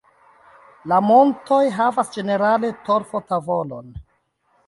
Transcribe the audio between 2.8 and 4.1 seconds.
torfo-tavolon.